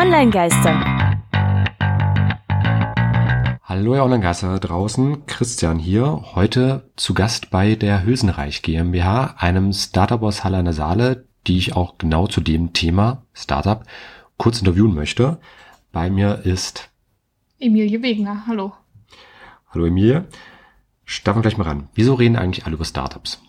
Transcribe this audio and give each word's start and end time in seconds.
Online-Geister. 0.00 0.80
Hallo 3.62 3.94
ihr 3.94 4.02
Online-Geister 4.02 4.58
draußen, 4.58 5.26
Christian 5.26 5.78
hier, 5.78 6.22
heute 6.34 6.90
zu 6.96 7.12
Gast 7.12 7.50
bei 7.50 7.74
der 7.74 8.02
Hülsenreich 8.02 8.62
GmbH, 8.62 9.34
einem 9.36 9.74
Startup 9.74 10.22
aus 10.22 10.42
Halle 10.42 10.56
an 10.56 10.64
der 10.64 10.72
Saale, 10.72 11.26
die 11.46 11.58
ich 11.58 11.76
auch 11.76 11.98
genau 11.98 12.26
zu 12.28 12.40
dem 12.40 12.72
Thema 12.72 13.26
Startup 13.34 13.84
kurz 14.38 14.60
interviewen 14.60 14.94
möchte. 14.94 15.38
Bei 15.92 16.08
mir 16.08 16.46
ist 16.46 16.88
Emilie 17.58 18.00
Wegner, 18.00 18.44
hallo. 18.46 18.72
Hallo 19.68 19.84
Emilie. 19.84 20.24
Starten 21.04 21.40
wir 21.40 21.42
gleich 21.42 21.58
mal 21.58 21.64
ran. 21.64 21.90
Wieso 21.92 22.14
reden 22.14 22.36
eigentlich 22.36 22.64
alle 22.64 22.76
über 22.76 22.86
Startups? 22.86 23.42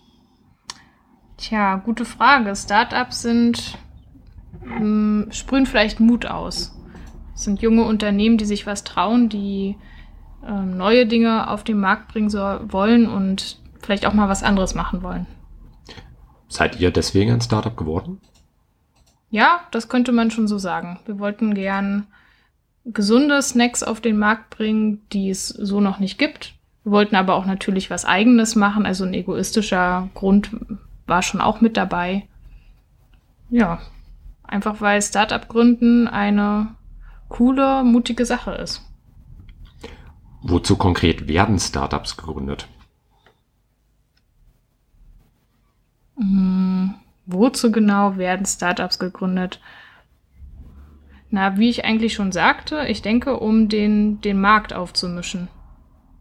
Tja, 1.38 1.76
gute 1.76 2.04
Frage. 2.04 2.54
Startups 2.54 3.22
sind, 3.22 3.78
mh, 4.82 5.24
hm, 5.24 5.32
sprühen 5.32 5.66
vielleicht 5.66 6.00
Mut 6.00 6.26
aus. 6.26 6.78
Es 7.34 7.44
sind 7.44 7.62
junge 7.62 7.84
Unternehmen, 7.84 8.38
die 8.38 8.44
sich 8.44 8.66
was 8.66 8.84
trauen, 8.84 9.28
die 9.28 9.76
äh, 10.46 10.52
neue 10.52 11.06
Dinge 11.06 11.48
auf 11.48 11.64
den 11.64 11.80
Markt 11.80 12.08
bringen 12.08 12.30
so, 12.30 12.38
wollen 12.38 13.08
und 13.08 13.58
vielleicht 13.80 14.06
auch 14.06 14.14
mal 14.14 14.28
was 14.28 14.42
anderes 14.42 14.74
machen 14.74 15.02
wollen. 15.02 15.26
Seid 16.48 16.78
ihr 16.80 16.90
deswegen 16.90 17.32
ein 17.32 17.40
Startup 17.40 17.76
geworden? 17.76 18.20
Ja, 19.30 19.60
das 19.70 19.88
könnte 19.88 20.12
man 20.12 20.30
schon 20.30 20.46
so 20.46 20.58
sagen. 20.58 21.00
Wir 21.06 21.18
wollten 21.18 21.54
gern 21.54 22.06
gesunde 22.84 23.40
Snacks 23.40 23.82
auf 23.82 24.00
den 24.00 24.18
Markt 24.18 24.50
bringen, 24.50 25.00
die 25.12 25.30
es 25.30 25.48
so 25.48 25.80
noch 25.80 25.98
nicht 25.98 26.18
gibt. 26.18 26.54
Wir 26.84 26.92
wollten 26.92 27.16
aber 27.16 27.34
auch 27.34 27.46
natürlich 27.46 27.88
was 27.90 28.04
eigenes 28.04 28.56
machen, 28.56 28.84
also 28.84 29.04
ein 29.04 29.14
egoistischer 29.14 30.10
Grund 30.14 30.50
war 31.06 31.22
schon 31.22 31.40
auch 31.40 31.60
mit 31.60 31.76
dabei. 31.76 32.26
Ja, 33.50 33.80
einfach 34.52 34.80
weil 34.80 35.00
Startup 35.02 35.48
gründen 35.48 36.06
eine 36.06 36.76
coole, 37.28 37.82
mutige 37.82 38.26
Sache 38.26 38.52
ist. 38.52 38.82
Wozu 40.42 40.76
konkret 40.76 41.28
werden 41.28 41.58
Startups 41.58 42.16
gegründet? 42.16 42.68
Hm, 46.16 46.94
wozu 47.26 47.72
genau 47.72 48.16
werden 48.16 48.44
Startups 48.44 48.98
gegründet? 48.98 49.60
Na, 51.30 51.56
wie 51.56 51.70
ich 51.70 51.84
eigentlich 51.84 52.12
schon 52.12 52.32
sagte, 52.32 52.84
ich 52.88 53.00
denke, 53.00 53.38
um 53.38 53.68
den, 53.68 54.20
den 54.20 54.38
Markt 54.38 54.74
aufzumischen, 54.74 55.48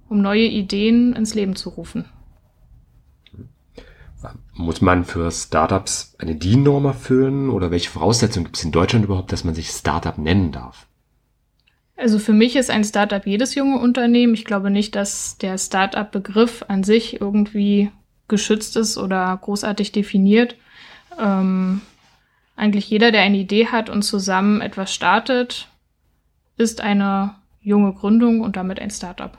um 0.07 0.21
neue 0.21 0.45
Ideen 0.45 1.13
ins 1.13 1.33
Leben 1.33 1.57
zu 1.57 1.69
rufen. 1.69 2.05
Muss 4.53 4.81
man 4.81 5.05
für 5.05 5.31
Startups 5.31 6.16
eine 6.19 6.36
DIN-Norm 6.36 6.86
erfüllen 6.86 7.50
oder 7.50 7.72
welche 7.72 7.89
Voraussetzungen 7.89 8.45
gibt 8.45 8.58
es 8.58 8.63
in 8.63 8.72
Deutschland 8.72 9.05
überhaupt, 9.05 9.31
dass 9.31 9.44
man 9.44 9.55
sich 9.55 9.69
Startup 9.69 10.17
nennen 10.17 10.52
darf? 10.52 10.88
Also 11.97 12.19
für 12.19 12.33
mich 12.33 12.55
ist 12.55 12.72
ein 12.72 12.83
Startup 12.83 13.25
jedes 13.25 13.55
junge 13.55 13.80
Unternehmen. 13.80 14.33
Ich 14.33 14.45
glaube 14.45 14.72
nicht, 14.72 14.95
dass 14.95 15.38
der 15.38 15.58
Startup-Begriff 15.58 16.66
an 16.67 16.83
sich 16.83 17.22
irgendwie 17.22 17.91
geschützt 18.28 18.75
ist 18.75 18.97
oder 18.97 19.38
großartig 19.41 19.91
definiert. 19.91 20.56
Ähm, 21.19 21.81
eigentlich 22.56 22.89
jeder, 22.89 23.11
der 23.11 23.22
eine 23.22 23.38
Idee 23.38 23.67
hat 23.67 23.89
und 23.89 24.03
zusammen 24.03 24.61
etwas 24.61 24.94
startet, 24.94 25.67
ist 26.58 26.81
eine 26.81 27.35
junge 27.61 27.94
Gründung 27.94 28.41
und 28.41 28.56
damit 28.56 28.80
ein 28.80 28.89
Startup. 28.89 29.38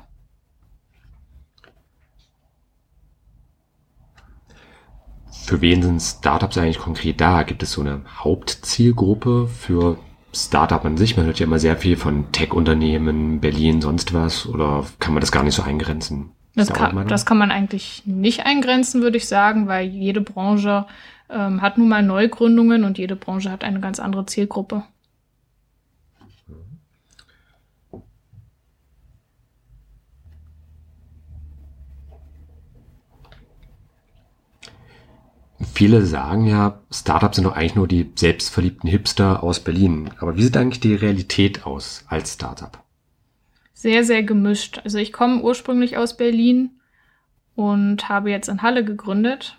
Für 5.53 5.61
wen 5.61 5.83
sind 5.83 6.01
Startups 6.01 6.57
eigentlich 6.57 6.79
konkret 6.79 7.21
da? 7.21 7.43
Gibt 7.43 7.63
es 7.63 7.73
so 7.73 7.83
eine 7.83 8.01
Hauptzielgruppe 8.09 9.49
für 9.49 9.99
Startup 10.33 10.83
an 10.83 10.97
sich? 10.97 11.19
Man 11.19 11.27
hört 11.27 11.41
ja 11.41 11.45
immer 11.45 11.59
sehr 11.59 11.77
viel 11.77 11.99
von 11.99 12.33
Tech-Unternehmen, 12.33 13.39
Berlin, 13.39 13.83
sonst 13.83 14.15
was. 14.15 14.47
Oder 14.47 14.87
kann 14.99 15.13
man 15.13 15.21
das 15.21 15.31
gar 15.31 15.43
nicht 15.43 15.55
so 15.55 15.63
eingrenzen? 15.63 16.31
Das 16.55 16.73
kann, 16.73 17.07
das 17.07 17.27
kann 17.27 17.37
man 17.37 17.51
eigentlich 17.51 18.03
nicht 18.07 18.47
eingrenzen, 18.47 19.03
würde 19.03 19.19
ich 19.19 19.29
sagen, 19.29 19.69
weil 19.69 19.89
jede 19.89 20.23
Branche 20.23 20.87
ähm, 21.29 21.61
hat 21.61 21.77
nun 21.77 21.91
mal 21.91 22.03
Neugründungen 22.03 22.85
und 22.85 22.97
jede 22.97 23.15
Branche 23.15 23.51
hat 23.51 23.63
eine 23.63 23.81
ganz 23.81 24.01
andere 24.01 24.25
Zielgruppe. 24.25 24.85
Viele 35.83 36.07
sagen 36.07 36.47
ja, 36.47 36.79
Startups 36.93 37.35
sind 37.35 37.45
doch 37.45 37.57
eigentlich 37.57 37.75
nur 37.75 37.89
die 37.89 38.13
selbstverliebten 38.15 38.89
Hipster 38.89 39.43
aus 39.43 39.59
Berlin. 39.59 40.11
Aber 40.21 40.37
wie 40.37 40.45
sieht 40.45 40.57
eigentlich 40.57 40.79
die 40.79 40.95
Realität 40.95 41.67
aus 41.67 42.05
als 42.07 42.35
Startup? 42.35 42.79
Sehr, 43.75 44.05
sehr 44.05 44.23
gemischt. 44.23 44.81
Also 44.85 44.99
ich 44.99 45.13
komme 45.13 45.43
ursprünglich 45.43 45.97
aus 45.97 46.17
Berlin 46.17 46.71
und 47.57 48.09
habe 48.09 48.31
jetzt 48.31 48.49
in 48.49 48.63
Halle 48.63 48.85
gegründet. 48.85 49.59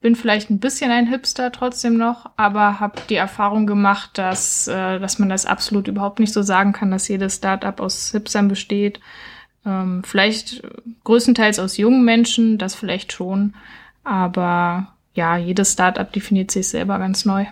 Bin 0.00 0.16
vielleicht 0.16 0.48
ein 0.48 0.60
bisschen 0.60 0.90
ein 0.90 1.08
Hipster 1.08 1.52
trotzdem 1.52 1.98
noch, 1.98 2.30
aber 2.38 2.80
habe 2.80 3.02
die 3.10 3.16
Erfahrung 3.16 3.66
gemacht, 3.66 4.16
dass, 4.16 4.66
äh, 4.66 4.98
dass 4.98 5.18
man 5.18 5.28
das 5.28 5.44
absolut 5.44 5.88
überhaupt 5.88 6.20
nicht 6.20 6.32
so 6.32 6.40
sagen 6.40 6.72
kann, 6.72 6.90
dass 6.90 7.06
jedes 7.06 7.36
Startup 7.36 7.78
aus 7.80 8.12
Hipstern 8.12 8.48
besteht. 8.48 8.98
Ähm, 9.66 10.02
vielleicht 10.06 10.62
größtenteils 11.04 11.58
aus 11.58 11.76
jungen 11.76 12.02
Menschen, 12.02 12.56
das 12.56 12.74
vielleicht 12.74 13.12
schon. 13.12 13.52
Aber 14.04 14.94
ja, 15.14 15.36
jedes 15.36 15.72
Startup 15.72 16.10
definiert 16.10 16.50
sich 16.50 16.68
selber 16.68 16.98
ganz 16.98 17.24
neu. 17.24 17.46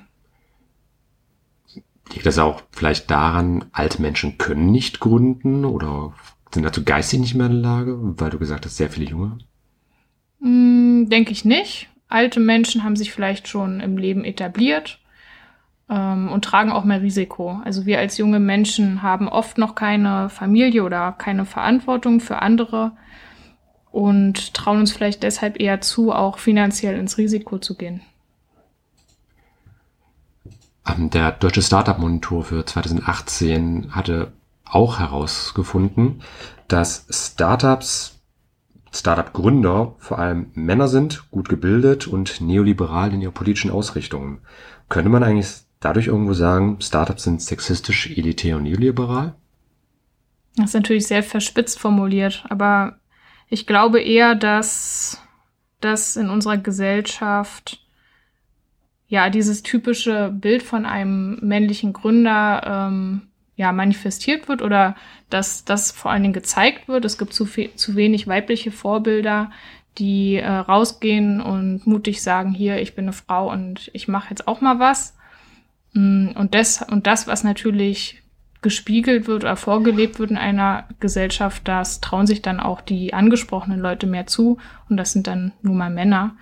Liegt 2.12 2.26
das 2.26 2.38
auch 2.38 2.62
vielleicht 2.70 3.10
daran, 3.10 3.66
alte 3.72 4.00
Menschen 4.00 4.38
können 4.38 4.70
nicht 4.70 5.00
gründen 5.00 5.64
oder 5.64 6.14
sind 6.52 6.62
dazu 6.62 6.82
geistig 6.84 7.20
nicht 7.20 7.34
mehr 7.34 7.46
in 7.46 7.52
der 7.52 7.60
Lage, 7.60 7.98
weil 8.00 8.30
du 8.30 8.38
gesagt 8.38 8.64
hast, 8.64 8.76
sehr 8.76 8.88
viele 8.88 9.10
junge? 9.10 9.38
Hm, 10.40 11.08
Denke 11.10 11.32
ich 11.32 11.44
nicht. 11.44 11.88
Alte 12.08 12.40
Menschen 12.40 12.84
haben 12.84 12.96
sich 12.96 13.12
vielleicht 13.12 13.48
schon 13.48 13.80
im 13.80 13.98
Leben 13.98 14.24
etabliert 14.24 14.98
ähm, 15.90 16.30
und 16.30 16.44
tragen 16.44 16.72
auch 16.72 16.84
mehr 16.84 17.02
Risiko. 17.02 17.60
Also 17.64 17.84
wir 17.84 17.98
als 17.98 18.16
junge 18.16 18.40
Menschen 18.40 19.02
haben 19.02 19.28
oft 19.28 19.58
noch 19.58 19.74
keine 19.74 20.30
Familie 20.30 20.84
oder 20.84 21.12
keine 21.12 21.44
Verantwortung 21.44 22.20
für 22.20 22.40
andere 22.40 22.92
und 23.90 24.54
trauen 24.54 24.80
uns 24.80 24.92
vielleicht 24.92 25.22
deshalb 25.22 25.60
eher 25.60 25.80
zu, 25.80 26.12
auch 26.12 26.38
finanziell 26.38 26.98
ins 26.98 27.18
Risiko 27.18 27.58
zu 27.58 27.74
gehen. 27.74 28.00
Ähm, 30.86 31.10
der 31.10 31.32
Deutsche 31.32 31.62
Startup 31.62 31.98
Monitor 31.98 32.44
für 32.44 32.64
2018 32.64 33.94
hatte 33.94 34.32
auch 34.64 34.98
herausgefunden, 34.98 36.22
dass 36.68 37.06
Startups, 37.10 38.18
Startup-Gründer 38.92 39.94
vor 39.98 40.18
allem 40.18 40.50
Männer 40.54 40.88
sind, 40.88 41.30
gut 41.30 41.48
gebildet 41.48 42.06
und 42.06 42.40
neoliberal 42.40 43.12
in 43.12 43.20
ihrer 43.20 43.32
politischen 43.32 43.70
Ausrichtung. 43.70 44.38
Könnte 44.88 45.10
man 45.10 45.22
eigentlich 45.22 45.48
dadurch 45.80 46.08
irgendwo 46.08 46.34
sagen, 46.34 46.78
Startups 46.80 47.22
sind 47.22 47.42
sexistisch, 47.42 48.10
elitär 48.10 48.56
und 48.56 48.64
neoliberal? 48.64 49.34
Das 50.56 50.66
ist 50.66 50.74
natürlich 50.74 51.06
sehr 51.06 51.22
verspitzt 51.22 51.78
formuliert, 51.78 52.44
aber 52.48 52.97
ich 53.48 53.66
glaube 53.66 54.00
eher, 54.00 54.34
dass 54.34 55.22
das 55.80 56.16
in 56.16 56.28
unserer 56.28 56.58
Gesellschaft 56.58 57.80
ja 59.08 59.30
dieses 59.30 59.62
typische 59.62 60.30
Bild 60.30 60.62
von 60.62 60.84
einem 60.84 61.38
männlichen 61.40 61.92
Gründer 61.92 62.88
ähm, 62.88 63.28
ja 63.56 63.72
manifestiert 63.72 64.48
wird 64.48 64.62
oder 64.62 64.96
dass 65.30 65.64
das 65.64 65.90
vor 65.92 66.10
allen 66.10 66.22
Dingen 66.22 66.34
gezeigt 66.34 66.88
wird. 66.88 67.04
Es 67.04 67.18
gibt 67.18 67.32
zu, 67.32 67.44
viel, 67.44 67.74
zu 67.74 67.96
wenig 67.96 68.26
weibliche 68.26 68.70
Vorbilder, 68.70 69.50
die 69.98 70.36
äh, 70.36 70.46
rausgehen 70.48 71.40
und 71.40 71.86
mutig 71.86 72.22
sagen, 72.22 72.52
hier, 72.52 72.80
ich 72.80 72.94
bin 72.94 73.06
eine 73.06 73.12
Frau 73.12 73.50
und 73.50 73.90
ich 73.94 74.08
mache 74.08 74.30
jetzt 74.30 74.46
auch 74.46 74.60
mal 74.60 74.78
was. 74.78 75.16
Mm, 75.92 76.28
und 76.36 76.54
das, 76.54 76.82
und 76.82 77.06
das, 77.06 77.26
was 77.26 77.42
natürlich 77.42 78.22
gespiegelt 78.62 79.26
wird 79.26 79.44
oder 79.44 79.56
vorgelebt 79.56 80.18
wird 80.18 80.30
in 80.30 80.36
einer 80.36 80.84
Gesellschaft, 81.00 81.66
das 81.66 82.00
trauen 82.00 82.26
sich 82.26 82.42
dann 82.42 82.60
auch 82.60 82.80
die 82.80 83.14
angesprochenen 83.14 83.80
Leute 83.80 84.06
mehr 84.06 84.26
zu 84.26 84.58
und 84.88 84.96
das 84.96 85.12
sind 85.12 85.26
dann 85.26 85.52
nur 85.62 85.74
mal 85.74 85.90
Männer. 85.90 86.36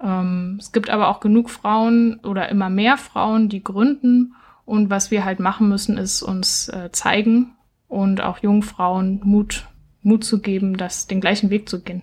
Ähm, 0.00 0.58
es 0.60 0.72
gibt 0.72 0.90
aber 0.90 1.08
auch 1.08 1.20
genug 1.20 1.50
Frauen 1.50 2.20
oder 2.22 2.48
immer 2.48 2.68
mehr 2.68 2.96
Frauen, 2.96 3.48
die 3.48 3.64
gründen 3.64 4.34
und 4.64 4.90
was 4.90 5.10
wir 5.10 5.24
halt 5.24 5.40
machen 5.40 5.68
müssen, 5.68 5.96
ist 5.96 6.22
uns 6.22 6.68
äh, 6.68 6.90
zeigen 6.92 7.52
und 7.88 8.20
auch 8.20 8.38
jungen 8.38 8.62
Frauen 8.62 9.20
Mut, 9.24 9.66
Mut 10.02 10.24
zu 10.24 10.40
geben, 10.40 10.76
das 10.76 11.06
den 11.06 11.20
gleichen 11.20 11.50
Weg 11.50 11.68
zu 11.68 11.82
gehen. 11.82 12.02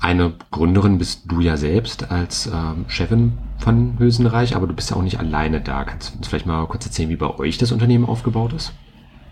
Eine 0.00 0.34
Gründerin 0.50 0.98
bist 0.98 1.24
du 1.26 1.40
ja 1.40 1.56
selbst 1.56 2.10
als 2.10 2.46
ähm, 2.46 2.84
Chefin 2.88 3.32
von 3.58 3.98
Hülsenreich, 3.98 4.54
aber 4.54 4.66
du 4.66 4.74
bist 4.74 4.90
ja 4.90 4.96
auch 4.96 5.02
nicht 5.02 5.18
alleine 5.18 5.60
da. 5.60 5.84
Kannst 5.84 6.12
du 6.12 6.18
uns 6.18 6.28
vielleicht 6.28 6.46
mal 6.46 6.66
kurz 6.66 6.86
erzählen, 6.86 7.08
wie 7.08 7.16
bei 7.16 7.36
euch 7.38 7.58
das 7.58 7.72
Unternehmen 7.72 8.04
aufgebaut 8.04 8.52
ist? 8.52 8.72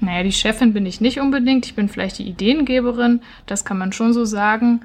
Naja, 0.01 0.25
die 0.25 0.33
Chefin 0.33 0.73
bin 0.73 0.85
ich 0.85 1.01
nicht 1.01 1.21
unbedingt. 1.21 1.67
Ich 1.67 1.75
bin 1.75 1.89
vielleicht 1.89 2.19
die 2.19 2.29
Ideengeberin, 2.29 3.21
das 3.47 3.65
kann 3.65 3.79
man 3.79 3.93
schon 3.93 4.13
so 4.13 4.25
sagen. 4.25 4.81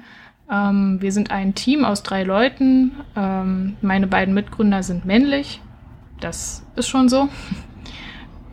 Ähm, 0.50 0.98
wir 1.00 1.12
sind 1.12 1.30
ein 1.30 1.54
Team 1.54 1.84
aus 1.84 2.02
drei 2.02 2.22
Leuten. 2.22 2.92
Ähm, 3.16 3.76
meine 3.82 4.06
beiden 4.06 4.34
Mitgründer 4.34 4.82
sind 4.82 5.04
männlich. 5.04 5.60
Das 6.20 6.64
ist 6.76 6.88
schon 6.88 7.08
so. 7.08 7.28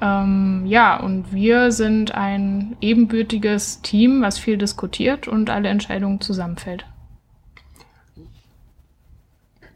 Ähm, 0.02 0.64
ja, 0.66 0.98
und 0.98 1.34
wir 1.34 1.74
sind 1.74 2.16
ein 2.16 2.78
ebenbürtiges 2.80 3.82
Team, 3.82 4.22
was 4.22 4.40
viel 4.40 4.58
diskutiert 4.58 5.28
und 5.28 5.50
alle 5.50 5.68
Entscheidungen 5.68 6.22
zusammenfällt. 6.22 6.86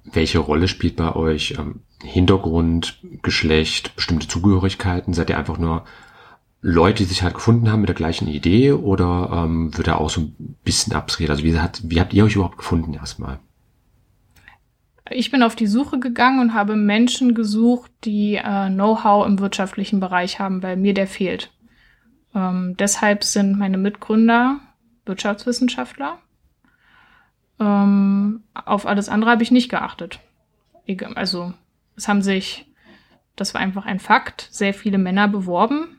Welche 0.06 0.40
Rolle 0.40 0.68
spielt 0.68 0.96
bei 0.96 1.16
euch 1.16 1.56
ähm, 1.58 1.82
Hintergrund, 2.04 3.00
Geschlecht, 3.22 3.96
bestimmte 3.96 4.28
Zugehörigkeiten? 4.28 5.14
Seid 5.14 5.30
ihr 5.30 5.38
einfach 5.38 5.58
nur 5.58 5.86
Leute, 6.62 7.04
die 7.04 7.10
sich 7.10 7.24
halt 7.24 7.36
gefunden 7.36 7.72
haben 7.72 7.82
mit 7.82 7.90
der 7.90 7.96
gleichen 7.96 8.28
Idee 8.28 8.72
oder 8.72 9.46
ähm, 9.46 9.78
wird 9.78 9.88
da 9.88 9.96
auch 9.96 10.10
so 10.10 10.22
ein 10.22 10.58
bisschen 10.64 10.94
abgeredet? 10.94 11.32
Also 11.32 11.44
wie, 11.44 11.60
hat, 11.60 11.82
wie 11.84 12.00
habt 12.00 12.14
ihr 12.14 12.24
euch 12.24 12.36
überhaupt 12.36 12.58
gefunden 12.58 12.94
erstmal? 12.94 13.40
Ich 15.10 15.32
bin 15.32 15.44
auf 15.44 15.56
die 15.56 15.68
Suche 15.68 16.00
gegangen 16.00 16.40
und 16.40 16.54
habe 16.54 16.76
Menschen 16.76 17.36
gesucht, 17.36 17.92
die 18.06 18.36
äh, 18.36 18.70
Know-how 18.70 19.28
im 19.28 19.40
wirtschaftlichen 19.40 20.00
Bereich 20.00 20.40
haben, 20.40 20.64
weil 20.64 20.78
mir 20.78 20.94
der 20.94 21.08
fehlt. 21.08 21.52
Ähm, 22.34 22.76
deshalb 22.80 23.24
sind 23.24 23.58
meine 23.58 23.78
Mitgründer 23.78 24.60
Wirtschaftswissenschaftler. 25.06 26.20
Ähm, 27.60 28.44
auf 28.54 28.86
alles 28.86 29.10
andere 29.10 29.32
habe 29.32 29.44
ich 29.44 29.52
nicht 29.52 29.70
geachtet. 29.70 30.20
Also 31.16 31.54
es 31.96 32.08
haben 32.08 32.22
sich, 32.22 32.66
das 33.36 33.54
war 33.54 33.62
einfach 33.62 33.86
ein 33.86 34.00
Fakt, 34.00 34.48
sehr 34.52 34.74
viele 34.74 34.98
Männer 34.98 35.28
beworben. 35.28 35.98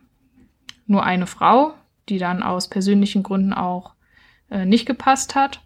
Nur 0.86 1.04
eine 1.04 1.26
Frau, 1.26 1.74
die 2.08 2.18
dann 2.18 2.42
aus 2.42 2.68
persönlichen 2.68 3.22
Gründen 3.22 3.52
auch 3.52 3.94
äh, 4.50 4.66
nicht 4.66 4.86
gepasst 4.86 5.34
hat. 5.34 5.62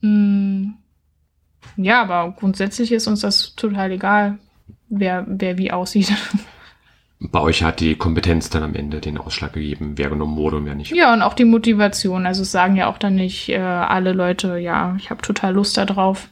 Mm, 0.00 0.70
ja, 1.76 2.02
aber 2.02 2.32
grundsätzlich 2.32 2.92
ist 2.92 3.06
uns 3.06 3.20
das 3.20 3.54
total 3.56 3.92
egal, 3.92 4.38
wer, 4.88 5.24
wer 5.26 5.58
wie 5.58 5.72
aussieht. 5.72 6.12
Bei 7.30 7.40
euch 7.40 7.62
hat 7.62 7.80
die 7.80 7.94
Kompetenz 7.94 8.50
dann 8.50 8.64
am 8.64 8.74
Ende 8.74 9.00
den 9.00 9.16
Ausschlag 9.16 9.52
gegeben, 9.52 9.92
wer 9.96 10.10
genommen 10.10 10.36
wurde 10.36 10.56
und 10.56 10.64
wer 10.64 10.74
nicht. 10.74 10.90
Ja, 10.92 11.12
und 11.12 11.22
auch 11.22 11.34
die 11.34 11.44
Motivation. 11.44 12.26
Also 12.26 12.42
es 12.42 12.50
sagen 12.50 12.74
ja 12.74 12.88
auch 12.88 12.98
dann 12.98 13.14
nicht 13.14 13.48
äh, 13.48 13.58
alle 13.58 14.12
Leute, 14.12 14.58
ja, 14.58 14.96
ich 14.98 15.10
habe 15.10 15.22
total 15.22 15.54
Lust 15.54 15.76
darauf. 15.76 16.28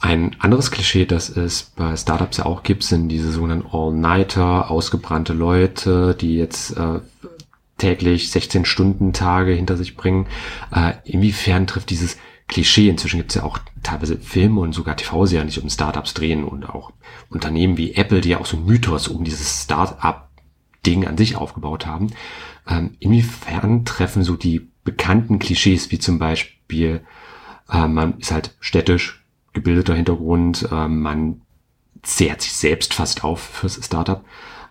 Ein 0.00 0.34
anderes 0.40 0.70
Klischee, 0.70 1.04
das 1.04 1.28
es 1.28 1.72
bei 1.76 1.96
Startups 1.96 2.38
ja 2.38 2.46
auch 2.46 2.62
gibt, 2.62 2.82
sind 2.82 3.08
diese 3.08 3.30
sogenannten 3.30 3.68
All-Nighter, 3.70 4.70
ausgebrannte 4.70 5.32
Leute, 5.32 6.16
die 6.18 6.36
jetzt 6.36 6.76
äh, 6.76 7.00
täglich 7.78 8.30
16 8.30 8.64
Stunden 8.64 9.12
Tage 9.12 9.52
hinter 9.52 9.76
sich 9.76 9.96
bringen. 9.96 10.26
Äh, 10.74 10.94
inwiefern 11.04 11.66
trifft 11.66 11.90
dieses 11.90 12.16
Klischee. 12.52 12.88
Inzwischen 12.88 13.16
gibt 13.16 13.30
es 13.30 13.36
ja 13.36 13.44
auch 13.44 13.58
teilweise 13.82 14.18
Filme 14.18 14.60
und 14.60 14.72
sogar 14.72 14.96
TV-Serien, 14.96 15.48
die 15.48 15.54
sich 15.54 15.62
um 15.62 15.70
Startups 15.70 16.14
drehen 16.14 16.44
und 16.44 16.68
auch 16.68 16.92
Unternehmen 17.30 17.78
wie 17.78 17.94
Apple, 17.94 18.20
die 18.20 18.30
ja 18.30 18.38
auch 18.38 18.46
so 18.46 18.58
einen 18.58 18.66
Mythos 18.66 19.08
um 19.08 19.24
dieses 19.24 19.64
Startup-Ding 19.64 21.06
an 21.06 21.16
sich 21.16 21.36
aufgebaut 21.36 21.86
haben. 21.86 22.08
Ähm, 22.68 22.96
inwiefern 23.00 23.84
treffen 23.84 24.22
so 24.22 24.36
die 24.36 24.68
bekannten 24.84 25.38
Klischees, 25.38 25.90
wie 25.90 25.98
zum 25.98 26.18
Beispiel, 26.18 27.00
äh, 27.70 27.88
man 27.88 28.18
ist 28.18 28.32
halt 28.32 28.54
städtisch, 28.60 29.24
gebildeter 29.52 29.94
Hintergrund, 29.94 30.68
äh, 30.70 30.88
man 30.88 31.40
zehrt 32.02 32.42
sich 32.42 32.52
selbst 32.52 32.94
fast 32.94 33.24
auf 33.24 33.40
fürs 33.40 33.84
Startup. 33.84 34.24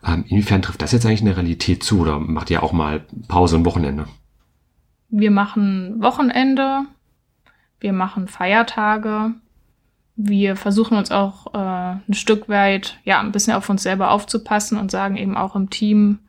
Ähm, 0.06 0.26
inwiefern 0.28 0.62
trifft 0.62 0.82
das 0.82 0.92
jetzt 0.92 1.06
eigentlich 1.06 1.22
in 1.22 1.28
der 1.28 1.38
Realität 1.38 1.84
zu 1.84 2.02
oder 2.02 2.20
macht 2.20 2.50
ihr 2.50 2.64
auch 2.64 2.74
mal 2.74 3.06
Pause 3.28 3.56
und 3.56 3.66
Wochenende? 3.66 4.08
Wir 5.10 5.32
machen 5.32 6.02
Wochenende, 6.02 6.86
wir 7.82 7.94
machen 7.94 8.28
Feiertage. 8.28 9.34
Wir 10.16 10.56
versuchen 10.56 10.98
uns 10.98 11.12
auch 11.12 11.54
äh, 11.54 11.98
ein 12.08 12.14
Stück 12.14 12.48
weit, 12.48 13.00
ja, 13.04 13.20
ein 13.20 13.32
bisschen 13.32 13.54
auf 13.54 13.70
uns 13.70 13.84
selber 13.84 14.12
aufzupassen 14.12 14.78
und 14.78 14.92
sagen 14.92 15.18
eben 15.18 15.36
auch 15.36 15.56
im 15.56 15.70
Team, 15.70 16.20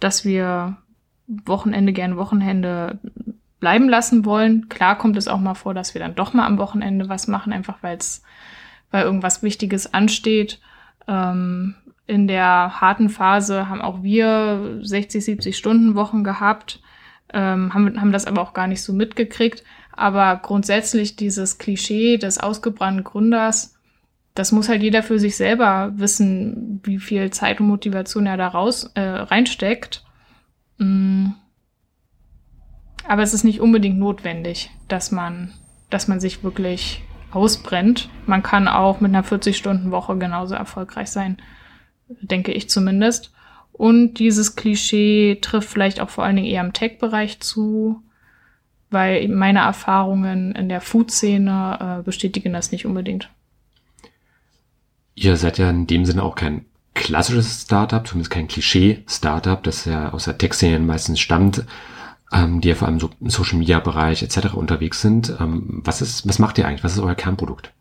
dass 0.00 0.24
wir 0.24 0.76
Wochenende 1.26 1.92
gern 1.92 2.16
Wochenende 2.16 2.98
bleiben 3.60 3.88
lassen 3.88 4.24
wollen. 4.24 4.68
Klar 4.68 4.96
kommt 4.96 5.16
es 5.16 5.28
auch 5.28 5.40
mal 5.40 5.54
vor, 5.54 5.74
dass 5.74 5.94
wir 5.94 6.00
dann 6.00 6.14
doch 6.14 6.32
mal 6.32 6.46
am 6.46 6.58
Wochenende 6.58 7.08
was 7.08 7.26
machen, 7.26 7.52
einfach 7.52 7.78
weil 7.82 7.96
es, 7.96 8.22
weil 8.90 9.04
irgendwas 9.04 9.42
Wichtiges 9.42 9.92
ansteht. 9.92 10.60
Ähm, 11.08 11.74
in 12.06 12.28
der 12.28 12.80
harten 12.80 13.08
Phase 13.08 13.68
haben 13.68 13.82
auch 13.82 14.02
wir 14.02 14.78
60, 14.82 15.24
70 15.24 15.56
Stunden 15.56 15.94
Wochen 15.94 16.24
gehabt, 16.24 16.80
ähm, 17.32 17.74
haben, 17.74 18.00
haben 18.00 18.12
das 18.12 18.26
aber 18.26 18.40
auch 18.40 18.54
gar 18.54 18.66
nicht 18.68 18.82
so 18.82 18.92
mitgekriegt. 18.92 19.64
Aber 19.98 20.36
grundsätzlich 20.36 21.16
dieses 21.16 21.58
Klischee 21.58 22.18
des 22.18 22.38
ausgebrannten 22.38 23.02
Gründers, 23.02 23.74
das 24.36 24.52
muss 24.52 24.68
halt 24.68 24.80
jeder 24.80 25.02
für 25.02 25.18
sich 25.18 25.36
selber 25.36 25.90
wissen, 25.96 26.80
wie 26.84 26.98
viel 26.98 27.30
Zeit 27.32 27.58
und 27.58 27.66
Motivation 27.66 28.26
er 28.26 28.36
da 28.36 28.46
raus, 28.46 28.92
äh, 28.94 29.00
reinsteckt. 29.00 30.04
Mm. 30.78 31.30
Aber 33.08 33.22
es 33.22 33.34
ist 33.34 33.42
nicht 33.42 33.60
unbedingt 33.60 33.98
notwendig, 33.98 34.70
dass 34.86 35.10
man, 35.10 35.52
dass 35.90 36.06
man 36.06 36.20
sich 36.20 36.44
wirklich 36.44 37.02
ausbrennt. 37.32 38.08
Man 38.24 38.44
kann 38.44 38.68
auch 38.68 39.00
mit 39.00 39.12
einer 39.12 39.24
40-Stunden-Woche 39.24 40.16
genauso 40.16 40.54
erfolgreich 40.54 41.10
sein, 41.10 41.38
denke 42.20 42.52
ich 42.52 42.70
zumindest. 42.70 43.32
Und 43.72 44.14
dieses 44.14 44.54
Klischee 44.54 45.38
trifft 45.42 45.68
vielleicht 45.68 46.00
auch 46.00 46.10
vor 46.10 46.22
allen 46.22 46.36
Dingen 46.36 46.46
eher 46.46 46.62
im 46.62 46.72
Tech-Bereich 46.72 47.40
zu 47.40 48.04
weil 48.90 49.28
meine 49.28 49.60
Erfahrungen 49.60 50.52
in 50.52 50.68
der 50.68 50.80
Food-Szene 50.80 51.98
äh, 52.00 52.02
bestätigen 52.02 52.52
das 52.52 52.72
nicht 52.72 52.86
unbedingt. 52.86 53.28
Ihr 55.14 55.36
seid 55.36 55.58
ja 55.58 55.68
in 55.70 55.86
dem 55.86 56.04
Sinne 56.04 56.22
auch 56.22 56.34
kein 56.34 56.64
klassisches 56.94 57.62
Startup, 57.62 58.06
zumindest 58.06 58.30
kein 58.30 58.48
Klischee-Startup, 58.48 59.62
das 59.62 59.84
ja 59.84 60.12
aus 60.12 60.24
der 60.24 60.38
Tech-Szene 60.38 60.78
meistens 60.80 61.20
stammt, 61.20 61.64
ähm, 62.32 62.60
die 62.60 62.68
ja 62.68 62.74
vor 62.74 62.88
allem 62.88 63.00
so 63.00 63.10
im 63.20 63.30
Social-Media-Bereich 63.30 64.22
etc. 64.22 64.54
unterwegs 64.54 65.00
sind. 65.00 65.34
Ähm, 65.40 65.80
was, 65.84 66.02
ist, 66.02 66.26
was 66.28 66.38
macht 66.38 66.58
ihr 66.58 66.66
eigentlich? 66.66 66.84
Was 66.84 66.94
ist 66.94 67.00
euer 67.00 67.14
Kernprodukt? 67.14 67.72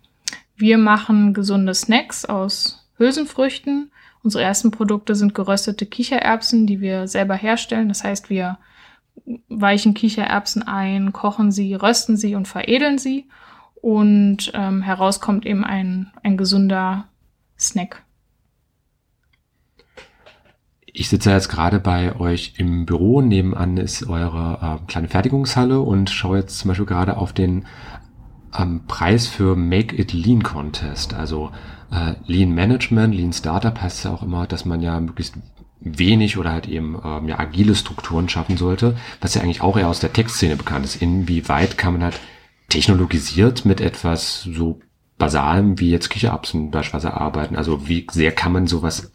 Wir 0.55 0.77
machen 0.77 1.33
gesunde 1.33 1.73
Snacks 1.73 2.25
aus 2.25 2.87
Hülsenfrüchten. 2.97 3.91
Unsere 4.23 4.43
ersten 4.43 4.71
Produkte 4.71 5.15
sind 5.15 5.35
geröstete 5.35 5.85
Kichererbsen, 5.85 6.65
die 6.67 6.81
wir 6.81 7.07
selber 7.07 7.35
herstellen. 7.35 7.87
Das 7.87 8.03
heißt, 8.03 8.29
wir 8.29 8.57
weichen 9.49 9.93
Kichererbsen 9.93 10.63
ein, 10.63 11.13
kochen 11.13 11.51
sie, 11.51 11.73
rösten 11.73 12.17
sie 12.17 12.35
und 12.35 12.47
veredeln 12.47 12.97
sie. 12.97 13.27
Und 13.81 14.51
ähm, 14.53 14.81
heraus 14.81 15.19
kommt 15.19 15.45
eben 15.45 15.63
ein, 15.63 16.11
ein 16.23 16.37
gesunder 16.37 17.05
Snack. 17.59 18.03
Ich 20.85 21.09
sitze 21.09 21.29
jetzt 21.31 21.49
gerade 21.49 21.79
bei 21.79 22.19
euch 22.19 22.55
im 22.57 22.87
Büro. 22.87 23.21
Nebenan 23.21 23.77
ist 23.77 24.09
eure 24.09 24.79
äh, 24.81 24.87
kleine 24.87 25.07
Fertigungshalle 25.07 25.79
und 25.79 26.09
schaue 26.09 26.39
jetzt 26.39 26.57
zum 26.57 26.69
Beispiel 26.69 26.87
gerade 26.87 27.17
auf 27.17 27.33
den 27.33 27.67
ähm, 28.57 28.81
Preis 28.87 29.27
für 29.27 29.55
Make 29.55 29.95
It 29.95 30.13
Lean 30.13 30.41
Contest. 30.41 31.13
Also 31.13 31.51
äh, 31.91 32.15
Lean 32.25 32.51
Management, 32.51 33.13
Lean 33.13 33.31
Startup 33.31 33.79
heißt 33.79 34.05
ja 34.05 34.11
auch 34.11 34.23
immer, 34.23 34.47
dass 34.47 34.65
man 34.65 34.81
ja 34.81 34.99
möglichst 34.99 35.35
wenig 35.79 36.37
oder 36.37 36.51
halt 36.51 36.67
eben 36.67 36.99
ähm, 37.03 37.27
ja, 37.27 37.39
agile 37.39 37.75
Strukturen 37.75 38.29
schaffen 38.29 38.57
sollte, 38.57 38.97
was 39.21 39.35
ja 39.35 39.41
eigentlich 39.41 39.61
auch 39.61 39.77
eher 39.77 39.87
aus 39.87 39.99
der 39.99 40.13
Textszene 40.13 40.55
bekannt 40.55 40.85
ist. 40.85 41.01
Inwieweit 41.01 41.77
kann 41.77 41.93
man 41.93 42.03
halt 42.03 42.19
technologisiert 42.69 43.65
mit 43.65 43.81
etwas 43.81 44.43
so 44.43 44.79
Basalem 45.17 45.79
wie 45.79 45.89
jetzt 45.89 46.09
Kichererbsen 46.09 46.71
beispielsweise 46.71 47.15
arbeiten? 47.15 47.55
Also 47.55 47.87
wie 47.87 48.05
sehr 48.11 48.31
kann 48.31 48.51
man 48.51 48.67
sowas 48.67 49.11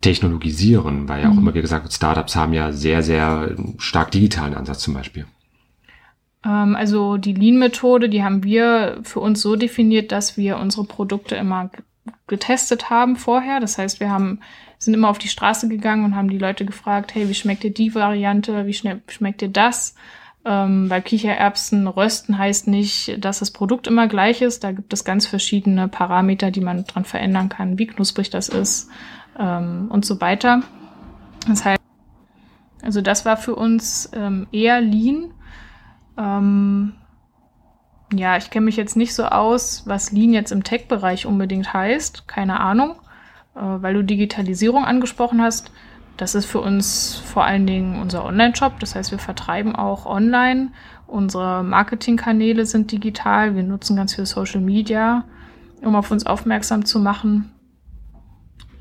technologisieren? 0.00 1.08
Weil 1.08 1.22
ja 1.22 1.28
auch 1.28 1.34
mhm. 1.34 1.40
immer 1.40 1.54
wie 1.54 1.60
gesagt 1.60 1.92
Startups 1.92 2.36
haben 2.36 2.52
ja 2.52 2.72
sehr, 2.72 3.02
sehr 3.02 3.54
stark 3.78 4.10
digitalen 4.10 4.54
Ansatz 4.54 4.80
zum 4.80 4.94
Beispiel. 4.94 5.26
Ähm, 6.44 6.76
also 6.76 7.16
die 7.16 7.34
Lean-Methode, 7.34 8.08
die 8.08 8.22
haben 8.22 8.44
wir 8.44 8.98
für 9.02 9.20
uns 9.20 9.40
so 9.40 9.56
definiert, 9.56 10.12
dass 10.12 10.36
wir 10.36 10.58
unsere 10.58 10.84
Produkte 10.84 11.36
immer 11.36 11.70
getestet 12.26 12.90
haben 12.90 13.16
vorher. 13.16 13.60
Das 13.60 13.78
heißt, 13.78 14.00
wir 14.00 14.10
haben 14.10 14.40
sind 14.78 14.94
immer 14.94 15.08
auf 15.08 15.18
die 15.18 15.28
Straße 15.28 15.68
gegangen 15.68 16.04
und 16.04 16.14
haben 16.14 16.28
die 16.28 16.38
Leute 16.38 16.64
gefragt, 16.64 17.14
hey, 17.14 17.28
wie 17.28 17.34
schmeckt 17.34 17.62
dir 17.62 17.72
die 17.72 17.94
Variante, 17.94 18.66
wie 18.66 18.74
schmeckt 18.74 19.40
dir 19.40 19.48
das? 19.48 19.94
Ähm, 20.44 20.90
weil 20.90 21.00
Kichererbsen 21.00 21.86
rösten 21.86 22.36
heißt 22.36 22.68
nicht, 22.68 23.16
dass 23.24 23.38
das 23.38 23.50
Produkt 23.50 23.86
immer 23.86 24.08
gleich 24.08 24.42
ist. 24.42 24.62
Da 24.62 24.72
gibt 24.72 24.92
es 24.92 25.04
ganz 25.04 25.26
verschiedene 25.26 25.88
Parameter, 25.88 26.50
die 26.50 26.60
man 26.60 26.84
dran 26.84 27.06
verändern 27.06 27.48
kann, 27.48 27.78
wie 27.78 27.86
knusprig 27.86 28.28
das 28.28 28.50
ist 28.50 28.90
ähm, 29.38 29.86
und 29.88 30.04
so 30.04 30.20
weiter. 30.20 30.62
Das 31.48 31.64
heißt, 31.64 31.80
also 32.82 33.00
das 33.00 33.24
war 33.24 33.38
für 33.38 33.54
uns 33.54 34.10
ähm, 34.12 34.46
eher 34.52 34.82
Lean. 34.82 35.32
Ähm, 36.18 36.92
ja, 38.18 38.36
ich 38.36 38.50
kenne 38.50 38.66
mich 38.66 38.76
jetzt 38.76 38.96
nicht 38.96 39.14
so 39.14 39.24
aus, 39.24 39.82
was 39.86 40.12
Lean 40.12 40.32
jetzt 40.32 40.52
im 40.52 40.64
Tech-Bereich 40.64 41.26
unbedingt 41.26 41.72
heißt. 41.72 42.28
Keine 42.28 42.60
Ahnung. 42.60 42.96
Äh, 43.54 43.60
weil 43.60 43.94
du 43.94 44.02
Digitalisierung 44.02 44.84
angesprochen 44.84 45.42
hast. 45.42 45.70
Das 46.16 46.34
ist 46.34 46.46
für 46.46 46.60
uns 46.60 47.16
vor 47.16 47.44
allen 47.44 47.66
Dingen 47.66 48.00
unser 48.00 48.24
Online-Shop. 48.24 48.78
Das 48.80 48.94
heißt, 48.94 49.10
wir 49.10 49.18
vertreiben 49.18 49.74
auch 49.74 50.06
online. 50.06 50.70
Unsere 51.06 51.62
Marketingkanäle 51.64 52.66
sind 52.66 52.92
digital. 52.92 53.56
Wir 53.56 53.62
nutzen 53.62 53.96
ganz 53.96 54.14
viel 54.14 54.26
Social 54.26 54.60
Media, 54.60 55.24
um 55.82 55.96
auf 55.96 56.10
uns 56.10 56.26
aufmerksam 56.26 56.84
zu 56.84 56.98
machen. 56.98 57.50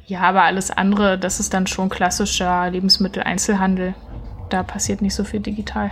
Ja, 0.05 0.21
aber 0.21 0.43
alles 0.43 0.69
andere, 0.69 1.17
das 1.17 1.39
ist 1.39 1.53
dann 1.53 1.65
schon 1.65 1.89
klassischer 1.89 2.69
Lebensmitteleinzelhandel. 2.69 3.95
Da 4.49 4.61
passiert 4.61 5.01
nicht 5.01 5.15
so 5.15 5.23
viel 5.23 5.39
digital. 5.39 5.91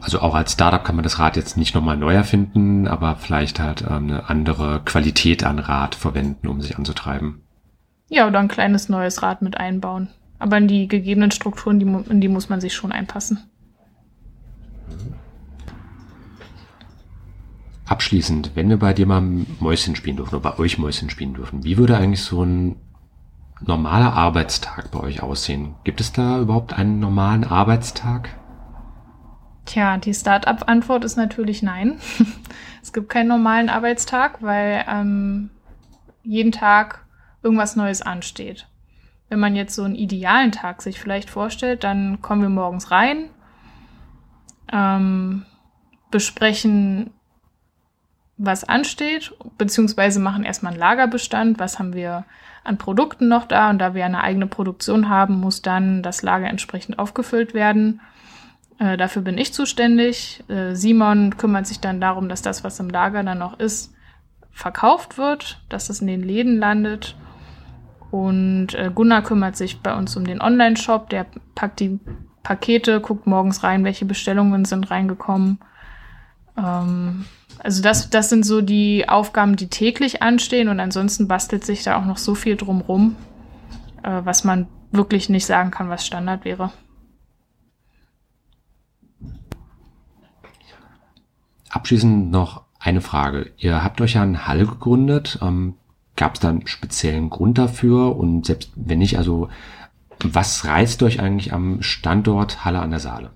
Also 0.00 0.20
auch 0.20 0.34
als 0.34 0.52
Startup 0.52 0.82
kann 0.82 0.96
man 0.96 1.02
das 1.02 1.18
Rad 1.18 1.36
jetzt 1.36 1.56
nicht 1.56 1.74
nochmal 1.74 1.96
neu 1.96 2.14
erfinden, 2.14 2.88
aber 2.88 3.16
vielleicht 3.16 3.60
halt 3.60 3.82
ähm, 3.82 4.04
eine 4.04 4.28
andere 4.30 4.80
Qualität 4.84 5.44
an 5.44 5.58
Rad 5.58 5.94
verwenden, 5.94 6.48
um 6.48 6.60
sich 6.62 6.78
anzutreiben. 6.78 7.42
Ja, 8.08 8.26
oder 8.26 8.40
ein 8.40 8.48
kleines 8.48 8.88
neues 8.88 9.22
Rad 9.22 9.42
mit 9.42 9.56
einbauen. 9.58 10.08
Aber 10.38 10.56
in 10.56 10.68
die 10.68 10.88
gegebenen 10.88 11.30
Strukturen, 11.30 11.78
die, 11.78 11.86
in 12.10 12.20
die 12.20 12.28
muss 12.28 12.48
man 12.48 12.60
sich 12.60 12.74
schon 12.74 12.92
einpassen. 12.92 13.40
Abschließend, 17.84 18.52
wenn 18.54 18.68
wir 18.68 18.78
bei 18.78 18.94
dir 18.94 19.06
mal 19.06 19.20
Mäuschen 19.20 19.96
spielen 19.96 20.16
dürfen 20.16 20.34
oder 20.34 20.50
bei 20.50 20.58
euch 20.58 20.78
Mäuschen 20.78 21.10
spielen 21.10 21.34
dürfen, 21.34 21.64
wie 21.64 21.76
würde 21.76 21.96
eigentlich 21.96 22.22
so 22.22 22.42
ein 22.42 22.76
normaler 23.60 24.14
Arbeitstag 24.14 24.90
bei 24.92 25.00
euch 25.00 25.22
aussehen? 25.22 25.74
Gibt 25.84 26.00
es 26.00 26.12
da 26.12 26.40
überhaupt 26.40 26.72
einen 26.72 27.00
normalen 27.00 27.44
Arbeitstag? 27.44 28.30
Tja, 29.66 29.98
die 29.98 30.14
Start-up-Antwort 30.14 31.04
ist 31.04 31.16
natürlich 31.16 31.62
nein. 31.62 31.98
es 32.82 32.92
gibt 32.92 33.08
keinen 33.08 33.28
normalen 33.28 33.68
Arbeitstag, 33.68 34.42
weil 34.42 34.84
ähm, 34.88 35.50
jeden 36.22 36.52
Tag 36.52 37.04
irgendwas 37.42 37.76
Neues 37.76 38.02
ansteht. 38.02 38.66
Wenn 39.28 39.40
man 39.40 39.54
jetzt 39.54 39.74
so 39.74 39.84
einen 39.84 39.94
idealen 39.94 40.52
Tag 40.52 40.82
sich 40.82 40.98
vielleicht 40.98 41.30
vorstellt, 41.30 41.84
dann 41.84 42.20
kommen 42.20 42.42
wir 42.42 42.48
morgens 42.48 42.90
rein, 42.90 43.30
ähm, 44.72 45.44
besprechen, 46.10 47.10
was 48.36 48.64
ansteht, 48.64 49.34
beziehungsweise 49.58 50.18
machen 50.18 50.44
erstmal 50.44 50.72
einen 50.72 50.80
Lagerbestand, 50.80 51.58
was 51.58 51.78
haben 51.78 51.92
wir 51.92 52.24
an 52.64 52.78
Produkten 52.78 53.28
noch 53.28 53.44
da 53.46 53.70
und 53.70 53.78
da 53.78 53.94
wir 53.94 54.04
eine 54.04 54.22
eigene 54.22 54.46
Produktion 54.46 55.08
haben, 55.08 55.40
muss 55.40 55.62
dann 55.62 56.02
das 56.02 56.22
Lager 56.22 56.48
entsprechend 56.48 56.98
aufgefüllt 56.98 57.54
werden. 57.54 58.00
Äh, 58.80 58.96
dafür 58.96 59.22
bin 59.22 59.38
ich 59.38 59.52
zuständig. 59.52 60.42
Äh, 60.48 60.74
Simon 60.74 61.36
kümmert 61.36 61.66
sich 61.66 61.80
dann 61.80 62.00
darum, 62.00 62.28
dass 62.28 62.40
das, 62.40 62.64
was 62.64 62.80
im 62.80 62.88
Lager 62.88 63.22
dann 63.22 63.38
noch 63.38 63.60
ist, 63.60 63.94
verkauft 64.50 65.18
wird, 65.18 65.60
dass 65.68 65.90
es 65.90 66.00
in 66.00 66.06
den 66.06 66.22
Läden 66.22 66.58
landet. 66.58 67.14
Und 68.10 68.74
äh, 68.74 68.90
Gunnar 68.92 69.22
kümmert 69.22 69.56
sich 69.56 69.80
bei 69.80 69.94
uns 69.94 70.16
um 70.16 70.26
den 70.26 70.40
Online-Shop. 70.40 71.10
Der 71.10 71.26
packt 71.54 71.80
die 71.80 72.00
Pakete, 72.42 73.00
guckt 73.00 73.26
morgens 73.26 73.62
rein, 73.62 73.84
welche 73.84 74.06
Bestellungen 74.06 74.64
sind 74.64 74.90
reingekommen. 74.90 75.58
Ähm, 76.56 77.26
also 77.58 77.82
das, 77.82 78.08
das 78.08 78.30
sind 78.30 78.46
so 78.46 78.62
die 78.62 79.06
Aufgaben, 79.10 79.56
die 79.56 79.68
täglich 79.68 80.22
anstehen. 80.22 80.68
Und 80.68 80.80
ansonsten 80.80 81.28
bastelt 81.28 81.66
sich 81.66 81.82
da 81.82 81.98
auch 81.98 82.06
noch 82.06 82.16
so 82.16 82.34
viel 82.34 82.56
drumrum, 82.56 83.14
äh, 84.02 84.22
was 84.24 84.42
man 84.42 84.68
wirklich 84.90 85.28
nicht 85.28 85.44
sagen 85.44 85.70
kann, 85.70 85.90
was 85.90 86.06
Standard 86.06 86.46
wäre. 86.46 86.72
Abschließend 91.70 92.30
noch 92.30 92.64
eine 92.78 93.00
Frage. 93.00 93.52
Ihr 93.56 93.82
habt 93.82 94.00
euch 94.00 94.14
ja 94.14 94.24
in 94.24 94.46
Halle 94.46 94.66
gegründet. 94.66 95.38
Ähm, 95.40 95.74
Gab 96.16 96.34
es 96.34 96.40
da 96.40 96.50
einen 96.50 96.66
speziellen 96.66 97.30
Grund 97.30 97.56
dafür? 97.56 98.14
Und 98.16 98.44
selbst 98.44 98.72
wenn 98.76 98.98
nicht, 98.98 99.16
also 99.16 99.48
was 100.22 100.66
reizt 100.66 101.02
euch 101.02 101.20
eigentlich 101.20 101.54
am 101.54 101.80
Standort 101.80 102.64
Halle 102.64 102.80
an 102.80 102.90
der 102.90 103.00
Saale? 103.00 103.30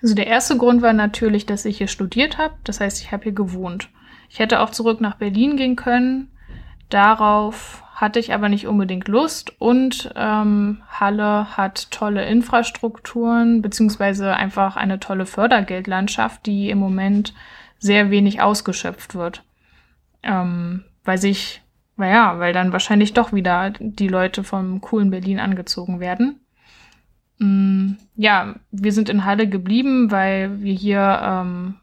Also 0.00 0.14
der 0.14 0.28
erste 0.28 0.56
Grund 0.56 0.82
war 0.82 0.92
natürlich, 0.92 1.44
dass 1.44 1.64
ich 1.64 1.78
hier 1.78 1.88
studiert 1.88 2.38
habe. 2.38 2.54
Das 2.62 2.78
heißt, 2.78 3.00
ich 3.00 3.10
habe 3.10 3.24
hier 3.24 3.32
gewohnt. 3.32 3.88
Ich 4.28 4.38
hätte 4.38 4.60
auch 4.60 4.70
zurück 4.70 5.00
nach 5.00 5.16
Berlin 5.16 5.56
gehen 5.56 5.74
können. 5.74 6.28
Darauf 6.88 7.82
hatte 7.96 8.18
ich 8.18 8.34
aber 8.34 8.50
nicht 8.50 8.66
unbedingt 8.66 9.08
Lust 9.08 9.58
und 9.58 10.12
ähm, 10.16 10.82
Halle 10.86 11.56
hat 11.56 11.90
tolle 11.90 12.26
Infrastrukturen 12.26 13.62
beziehungsweise 13.62 14.36
einfach 14.36 14.76
eine 14.76 15.00
tolle 15.00 15.24
Fördergeldlandschaft, 15.24 16.44
die 16.44 16.68
im 16.68 16.76
Moment 16.78 17.32
sehr 17.78 18.10
wenig 18.10 18.42
ausgeschöpft 18.42 19.14
wird. 19.14 19.44
Ähm, 20.22 20.84
weil 21.04 21.16
sich, 21.16 21.62
naja, 21.96 22.38
weil 22.38 22.52
dann 22.52 22.72
wahrscheinlich 22.72 23.14
doch 23.14 23.32
wieder 23.32 23.72
die 23.78 24.08
Leute 24.08 24.44
vom 24.44 24.82
coolen 24.82 25.10
Berlin 25.10 25.40
angezogen 25.40 25.98
werden. 25.98 26.40
Mm, 27.38 27.92
ja, 28.14 28.56
wir 28.70 28.92
sind 28.92 29.08
in 29.08 29.24
Halle 29.24 29.48
geblieben, 29.48 30.10
weil 30.10 30.60
wir 30.60 30.74
hier 30.74 31.18
ähm, 31.22 31.76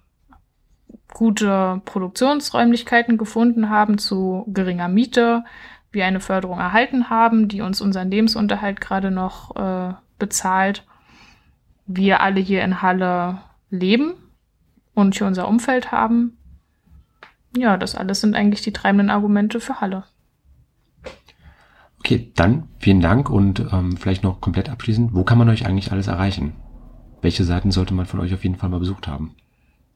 gute 1.11 1.81
Produktionsräumlichkeiten 1.85 3.17
gefunden 3.17 3.71
haben 3.71 3.97
zu 3.97 4.45
geringer 4.47 4.89
Miete 4.89 5.43
wir 5.93 6.05
eine 6.05 6.19
Förderung 6.19 6.59
erhalten 6.59 7.09
haben, 7.09 7.47
die 7.47 7.61
uns 7.61 7.81
unseren 7.81 8.11
Lebensunterhalt 8.11 8.81
gerade 8.81 9.11
noch 9.11 9.55
äh, 9.55 9.93
bezahlt. 10.19 10.85
Wir 11.85 12.21
alle 12.21 12.39
hier 12.39 12.63
in 12.63 12.81
Halle 12.81 13.39
leben 13.69 14.13
und 14.93 15.15
hier 15.15 15.27
unser 15.27 15.47
Umfeld 15.47 15.91
haben. 15.91 16.37
Ja, 17.55 17.77
das 17.77 17.95
alles 17.95 18.21
sind 18.21 18.35
eigentlich 18.35 18.61
die 18.61 18.73
treibenden 18.73 19.09
Argumente 19.09 19.59
für 19.59 19.79
Halle. 19.79 20.05
Okay, 21.99 22.31
dann 22.35 22.67
vielen 22.79 22.99
Dank 22.99 23.29
und 23.29 23.59
ähm, 23.71 23.95
vielleicht 23.95 24.23
noch 24.23 24.41
komplett 24.41 24.69
abschließend, 24.69 25.13
wo 25.13 25.23
kann 25.23 25.37
man 25.37 25.49
euch 25.49 25.65
eigentlich 25.65 25.91
alles 25.91 26.07
erreichen? 26.07 26.53
Welche 27.21 27.45
Seiten 27.45 27.71
sollte 27.71 27.93
man 27.93 28.05
von 28.05 28.19
euch 28.19 28.33
auf 28.33 28.43
jeden 28.43 28.57
Fall 28.57 28.69
mal 28.69 28.79
besucht 28.79 29.07
haben? 29.07 29.35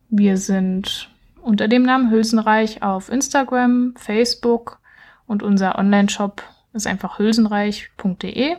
Wir 0.09 0.37
sind 0.37 1.09
unter 1.41 1.67
dem 1.67 1.83
Namen 1.83 2.09
Hülsenreich 2.09 2.81
auf 2.81 3.09
Instagram, 3.09 3.93
Facebook, 3.97 4.79
und 5.27 5.43
unser 5.43 5.77
Online-Shop 5.77 6.41
ist 6.73 6.87
einfach 6.87 7.19
hülsenreich.de. 7.19 8.55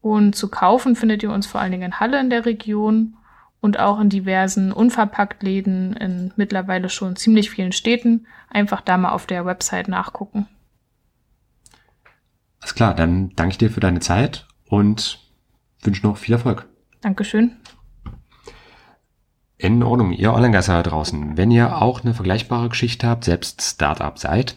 Und 0.00 0.34
zu 0.34 0.48
kaufen 0.48 0.96
findet 0.96 1.22
ihr 1.22 1.30
uns 1.30 1.46
vor 1.46 1.60
allen 1.60 1.72
Dingen 1.72 1.84
in 1.84 2.00
Halle 2.00 2.18
in 2.20 2.30
der 2.30 2.46
Region 2.46 3.16
und 3.60 3.78
auch 3.78 4.00
in 4.00 4.08
diversen 4.08 4.72
Unverpacktläden 4.72 5.94
in 5.94 6.32
mittlerweile 6.36 6.88
schon 6.88 7.16
ziemlich 7.16 7.50
vielen 7.50 7.72
Städten. 7.72 8.26
Einfach 8.50 8.80
da 8.80 8.96
mal 8.96 9.12
auf 9.12 9.26
der 9.26 9.46
Website 9.46 9.88
nachgucken. 9.88 10.48
Alles 12.60 12.74
klar, 12.74 12.94
dann 12.94 13.30
danke 13.36 13.52
ich 13.52 13.58
dir 13.58 13.70
für 13.70 13.80
deine 13.80 14.00
Zeit 14.00 14.46
und 14.68 15.20
wünsche 15.82 16.06
noch 16.06 16.16
viel 16.16 16.34
Erfolg. 16.34 16.68
Dankeschön. 17.00 17.56
In 19.58 19.82
Ordnung, 19.82 20.12
ihr 20.12 20.32
Online-Geister 20.32 20.74
da 20.74 20.82
draußen. 20.82 21.36
Wenn 21.36 21.52
ihr 21.52 21.80
auch 21.80 22.02
eine 22.02 22.14
vergleichbare 22.14 22.68
Geschichte 22.68 23.06
habt, 23.06 23.24
selbst 23.24 23.62
Startup 23.62 24.18
seid, 24.18 24.56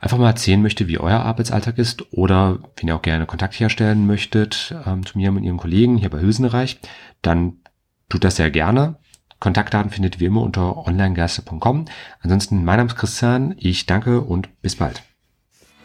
einfach 0.00 0.18
mal 0.18 0.28
erzählen 0.28 0.62
möchte, 0.62 0.88
wie 0.88 0.98
euer 0.98 1.20
Arbeitsalltag 1.20 1.78
ist 1.78 2.12
oder 2.12 2.58
wenn 2.76 2.88
ihr 2.88 2.96
auch 2.96 3.02
gerne 3.02 3.26
Kontakt 3.26 3.58
herstellen 3.58 4.06
möchtet 4.06 4.74
ähm, 4.86 5.04
zu 5.04 5.18
mir 5.18 5.30
und 5.30 5.42
ihren 5.42 5.56
Kollegen 5.56 5.96
hier 5.96 6.10
bei 6.10 6.20
Hülsenreich, 6.20 6.80
dann 7.22 7.58
tut 8.08 8.24
das 8.24 8.36
sehr 8.36 8.50
gerne. 8.50 8.96
Kontaktdaten 9.40 9.90
findet 9.90 10.16
ihr 10.16 10.20
wie 10.20 10.24
immer 10.26 10.42
unter 10.42 10.76
onlinegaste.com. 10.76 11.84
Ansonsten, 12.20 12.64
mein 12.64 12.78
Name 12.78 12.88
ist 12.88 12.96
Christian, 12.96 13.54
ich 13.56 13.86
danke 13.86 14.20
und 14.20 14.60
bis 14.62 14.76
bald. 14.76 15.02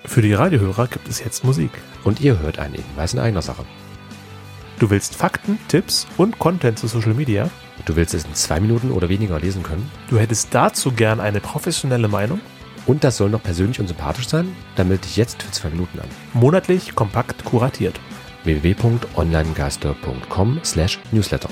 Für 0.06 0.22
die 0.22 0.34
Radiohörer 0.34 0.88
gibt 0.88 1.08
es 1.08 1.24
jetzt 1.24 1.44
Musik. 1.44 1.72
Und 2.04 2.20
ihr 2.20 2.40
hört 2.40 2.60
einen 2.60 2.74
Hinweis 2.74 3.14
in 3.14 3.20
eigener 3.20 3.42
Sache. 3.42 3.66
Du 4.80 4.90
willst 4.90 5.16
Fakten, 5.16 5.60
Tipps 5.68 6.08
und 6.18 6.40
Content 6.40 6.78
zu 6.80 6.88
Social 6.88 7.14
Media? 7.14 7.50
Du 7.86 7.96
willst 7.96 8.14
es 8.14 8.26
in 8.26 8.34
zwei 8.34 8.60
Minuten 8.60 8.92
oder 8.92 9.08
weniger 9.08 9.40
lesen 9.40 9.64
können? 9.64 9.90
Du 10.10 10.20
hättest 10.20 10.54
dazu 10.54 10.92
gern 10.92 11.20
eine 11.20 11.40
professionelle 11.40 12.08
Meinung? 12.08 12.42
Und 12.86 13.04
das 13.04 13.18
soll 13.18 13.30
noch 13.30 13.44
persönlich 13.44 13.80
und 13.80 13.88
sympathisch 13.88 14.28
sein? 14.28 14.56
Dann 14.76 14.88
melde 14.88 15.04
dich 15.04 15.18
jetzt 15.18 15.44
für 15.44 15.52
zwei 15.52 15.70
Minuten 15.70 16.00
an. 16.00 16.08
Monatlich 16.34 16.96
kompakt 16.96 17.46
kuratiert. 17.46 18.00
www.onlinegeister.com 18.44 20.60
slash 20.64 21.00
newsletter 21.12 21.50